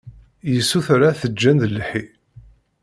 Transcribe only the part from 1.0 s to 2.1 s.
ad t-ǧǧen d lḥi.